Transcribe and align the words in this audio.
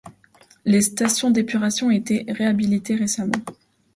Les 0.65 0.81
stations 0.81 1.29
d'épuration 1.29 1.85
ont 1.85 1.89
été 1.91 2.25
réhabilitées 2.27 2.95
récemment. 2.95 3.37